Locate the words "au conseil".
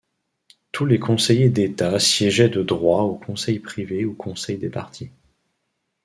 3.03-3.59